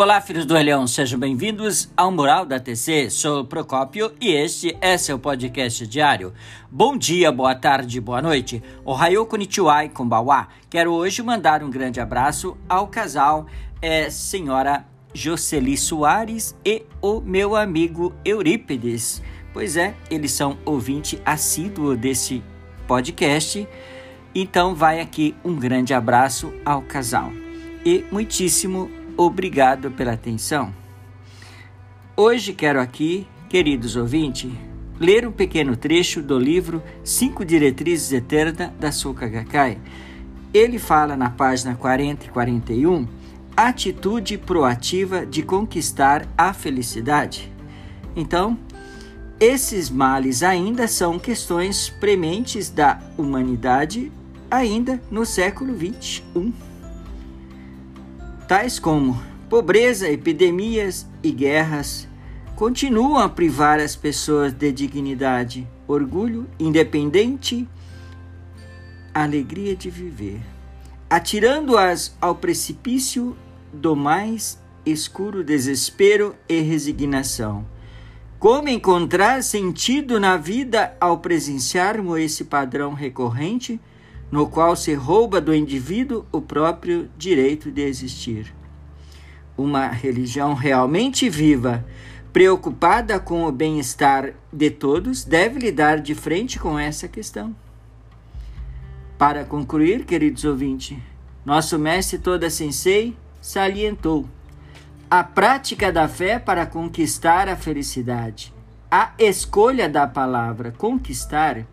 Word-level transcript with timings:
Olá, 0.00 0.18
filhos 0.18 0.46
do 0.46 0.56
Elhão, 0.56 0.86
sejam 0.86 1.20
bem-vindos 1.20 1.92
ao 1.94 2.10
Mural 2.10 2.46
da 2.46 2.58
TC. 2.58 3.10
Sou 3.10 3.40
o 3.40 3.44
Procópio 3.44 4.10
e 4.18 4.32
este 4.32 4.74
é 4.80 4.96
seu 4.96 5.18
podcast 5.18 5.86
diário. 5.86 6.32
Bom 6.70 6.96
dia, 6.96 7.30
boa 7.30 7.54
tarde, 7.54 8.00
boa 8.00 8.22
noite. 8.22 8.62
Ohayou 8.82 9.26
konnichiwa 9.26 9.86
konbawa. 9.90 10.48
Quero 10.70 10.94
hoje 10.94 11.22
mandar 11.22 11.62
um 11.62 11.68
grande 11.68 12.00
abraço 12.00 12.56
ao 12.66 12.86
casal 12.86 13.44
é, 13.82 14.08
senhora 14.08 14.86
Jocely 15.12 15.76
Soares 15.76 16.56
e 16.64 16.82
o 17.02 17.20
meu 17.20 17.54
amigo 17.54 18.14
Eurípides. 18.24 19.22
Pois 19.52 19.76
é, 19.76 19.94
eles 20.10 20.32
são 20.32 20.56
ouvinte 20.64 21.20
assíduo 21.26 21.94
desse 21.94 22.42
podcast. 22.86 23.68
Então 24.34 24.74
vai 24.74 24.98
aqui 24.98 25.36
um 25.44 25.54
grande 25.54 25.92
abraço 25.92 26.54
ao 26.64 26.80
casal. 26.80 27.30
E 27.84 28.02
muitíssimo 28.10 28.99
obrigado 29.20 29.90
pela 29.90 30.12
atenção. 30.12 30.72
Hoje 32.16 32.54
quero 32.54 32.80
aqui, 32.80 33.26
queridos 33.50 33.94
ouvintes, 33.94 34.50
ler 34.98 35.26
um 35.28 35.32
pequeno 35.32 35.76
trecho 35.76 36.22
do 36.22 36.38
livro 36.38 36.82
Cinco 37.04 37.44
Diretrizes 37.44 38.12
Eternas 38.12 38.70
da 38.80 38.90
Soka 38.90 39.28
Gakkai. 39.28 39.78
Ele 40.54 40.78
fala 40.78 41.18
na 41.18 41.28
página 41.28 41.74
40 41.74 42.24
e 42.24 42.28
41 42.30 43.06
atitude 43.54 44.38
proativa 44.38 45.26
de 45.26 45.42
conquistar 45.42 46.26
a 46.36 46.54
felicidade. 46.54 47.52
Então, 48.16 48.58
esses 49.38 49.90
males 49.90 50.42
ainda 50.42 50.88
são 50.88 51.18
questões 51.18 51.90
prementes 51.90 52.70
da 52.70 52.98
humanidade 53.18 54.10
ainda 54.50 54.98
no 55.10 55.26
século 55.26 55.74
21 55.74 56.69
tais 58.50 58.80
como 58.80 59.16
pobreza, 59.48 60.10
epidemias 60.10 61.06
e 61.22 61.30
guerras, 61.30 62.08
continuam 62.56 63.16
a 63.16 63.28
privar 63.28 63.78
as 63.78 63.94
pessoas 63.94 64.52
de 64.52 64.72
dignidade, 64.72 65.68
orgulho, 65.86 66.48
independente, 66.58 67.68
alegria 69.14 69.76
de 69.76 69.88
viver, 69.88 70.40
atirando-as 71.08 72.16
ao 72.20 72.34
precipício 72.34 73.36
do 73.72 73.94
mais 73.94 74.60
escuro 74.84 75.44
desespero 75.44 76.34
e 76.48 76.60
resignação. 76.60 77.64
Como 78.36 78.68
encontrar 78.68 79.44
sentido 79.44 80.18
na 80.18 80.36
vida 80.36 80.96
ao 81.00 81.18
presenciarmos 81.18 82.18
esse 82.18 82.42
padrão 82.42 82.94
recorrente 82.94 83.80
no 84.30 84.46
qual 84.46 84.76
se 84.76 84.94
rouba 84.94 85.40
do 85.40 85.54
indivíduo 85.54 86.24
o 86.30 86.40
próprio 86.40 87.10
direito 87.18 87.70
de 87.70 87.82
existir. 87.82 88.54
Uma 89.56 89.88
religião 89.88 90.54
realmente 90.54 91.28
viva, 91.28 91.84
preocupada 92.32 93.18
com 93.18 93.44
o 93.44 93.52
bem-estar 93.52 94.32
de 94.52 94.70
todos, 94.70 95.24
deve 95.24 95.58
lidar 95.58 96.00
de 96.00 96.14
frente 96.14 96.58
com 96.58 96.78
essa 96.78 97.08
questão. 97.08 97.54
Para 99.18 99.44
concluir, 99.44 100.04
queridos 100.04 100.44
ouvintes, 100.44 100.96
nosso 101.44 101.78
mestre 101.78 102.18
Toda 102.18 102.48
Sensei 102.48 103.16
salientou 103.40 104.26
a 105.10 105.24
prática 105.24 105.92
da 105.92 106.06
fé 106.06 106.38
para 106.38 106.64
conquistar 106.64 107.48
a 107.48 107.56
felicidade, 107.56 108.54
a 108.88 109.10
escolha 109.18 109.88
da 109.88 110.06
palavra 110.06 110.72
conquistar 110.78 111.66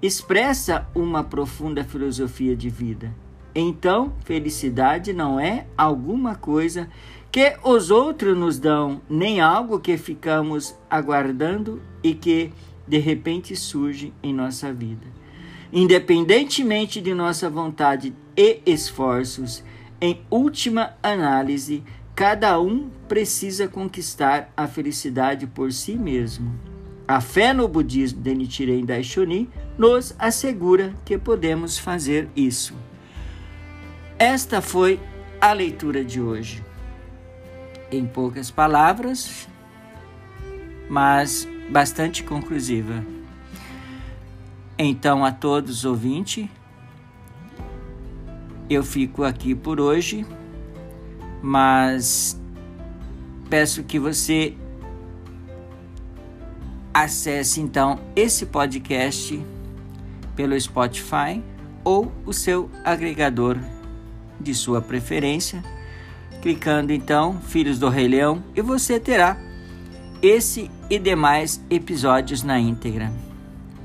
expressa 0.00 0.88
uma 0.94 1.24
profunda 1.24 1.82
filosofia 1.82 2.54
de 2.54 2.70
vida. 2.70 3.12
Então, 3.54 4.12
felicidade 4.24 5.12
não 5.12 5.40
é 5.40 5.66
alguma 5.76 6.34
coisa 6.34 6.88
que 7.30 7.56
os 7.64 7.90
outros 7.90 8.36
nos 8.36 8.58
dão, 8.58 9.02
nem 9.08 9.40
algo 9.40 9.80
que 9.80 9.96
ficamos 9.98 10.76
aguardando 10.88 11.82
e 12.02 12.14
que 12.14 12.52
de 12.86 12.98
repente 12.98 13.54
surge 13.56 14.12
em 14.22 14.32
nossa 14.32 14.72
vida. 14.72 15.06
Independentemente 15.72 17.00
de 17.00 17.12
nossa 17.12 17.50
vontade 17.50 18.14
e 18.36 18.62
esforços, 18.64 19.62
em 20.00 20.22
última 20.30 20.94
análise, 21.02 21.82
cada 22.14 22.58
um 22.60 22.88
precisa 23.06 23.68
conquistar 23.68 24.52
a 24.56 24.66
felicidade 24.66 25.46
por 25.46 25.72
si 25.72 25.96
mesmo. 25.96 26.67
A 27.08 27.22
fé 27.22 27.54
no 27.54 27.66
budismo 27.66 28.20
de 28.20 28.34
Nichiren 28.34 28.84
Daishonin 28.84 29.48
nos 29.78 30.14
assegura 30.18 30.92
que 31.06 31.16
podemos 31.16 31.78
fazer 31.78 32.28
isso. 32.36 32.74
Esta 34.18 34.60
foi 34.60 35.00
a 35.40 35.54
leitura 35.54 36.04
de 36.04 36.20
hoje. 36.20 36.62
Em 37.90 38.04
poucas 38.04 38.50
palavras, 38.50 39.48
mas 40.90 41.48
bastante 41.70 42.22
conclusiva. 42.22 43.02
Então, 44.78 45.24
a 45.24 45.32
todos 45.32 45.78
os 45.78 45.84
ouvintes, 45.86 46.46
eu 48.68 48.84
fico 48.84 49.24
aqui 49.24 49.54
por 49.54 49.80
hoje, 49.80 50.26
mas 51.40 52.38
peço 53.48 53.82
que 53.82 53.98
você 53.98 54.54
Acesse 56.92 57.60
então 57.60 57.98
esse 58.16 58.46
podcast 58.46 59.40
pelo 60.34 60.58
Spotify 60.60 61.42
ou 61.84 62.12
o 62.24 62.32
seu 62.32 62.70
agregador 62.84 63.58
de 64.40 64.54
sua 64.54 64.80
preferência, 64.80 65.62
clicando 66.40 66.92
então 66.92 67.40
Filhos 67.40 67.78
do 67.78 67.88
Rei 67.88 68.08
Leão 68.08 68.42
e 68.54 68.62
você 68.62 68.98
terá 69.00 69.36
esse 70.22 70.70
e 70.90 70.98
demais 70.98 71.60
episódios 71.70 72.42
na 72.42 72.58
íntegra. 72.58 73.12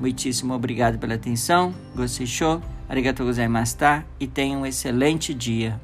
Muitíssimo 0.00 0.54
obrigado 0.54 0.98
pela 0.98 1.14
atenção, 1.14 1.74
gostei 1.94 2.26
show, 2.26 2.60
arigatou 2.88 3.26
gozaimashita 3.26 4.04
e 4.18 4.26
tenha 4.26 4.58
um 4.58 4.66
excelente 4.66 5.32
dia. 5.32 5.80